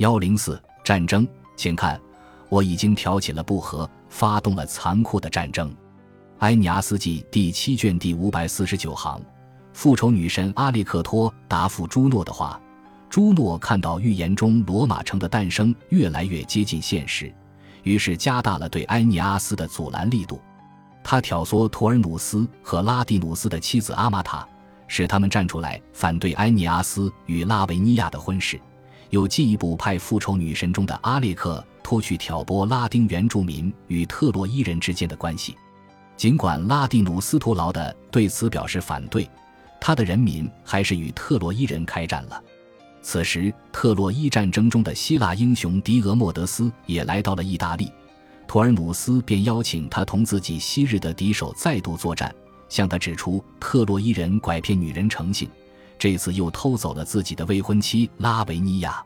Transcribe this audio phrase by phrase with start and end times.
[0.00, 2.00] 幺零四战争，请看，
[2.48, 5.70] 我已经挑起了不和，发动了残酷的战争。
[6.38, 9.20] 埃尼阿斯记第七卷第五百四十九行，
[9.74, 12.58] 复仇女神阿列克托答复朱诺的话。
[13.10, 17.30] 朱诺看到预言中罗马城的诞生越来越接近现实，
[17.82, 20.40] 于是加大了对埃尼阿斯的阻拦力度。
[21.04, 24.48] 他挑唆图尔努斯和拉蒂努斯的妻子阿玛塔，
[24.88, 28.58] 使他们站出来反对埃尼阿斯与拉维尼亚的婚事。
[29.10, 35.54] 又进一步派复仇女神中的阿列克托去挑拨拉丁原住民与特洛伊人之间的关系。
[36.16, 39.28] 尽管拉蒂努斯图劳的对此表示反对，
[39.80, 42.42] 他的人民还是与特洛伊人开战了。
[43.02, 47.90] 此时，特洛伊战争中的希腊英雄狄俄莫德斯也来到了意大利，
[48.46, 52.34] 图尔努斯便邀请他同自己昔日的敌手再度作战，
[52.68, 55.48] 向他指出特洛伊人拐骗女人成性，
[56.00, 59.04] 这次又偷走了自己的未婚妻拉维尼亚。